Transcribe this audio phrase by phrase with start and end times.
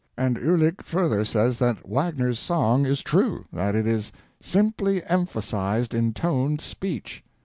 [0.17, 6.59] And Uhlic further says that Wagner's song is true: that it is "simply emphasized intoned
[6.59, 7.23] speech."